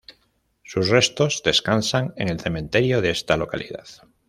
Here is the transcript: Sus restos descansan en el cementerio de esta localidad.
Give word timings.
Sus 0.63 0.89
restos 0.89 1.43
descansan 1.45 2.15
en 2.17 2.29
el 2.29 2.39
cementerio 2.39 3.01
de 3.01 3.11
esta 3.11 3.37
localidad. 3.37 3.85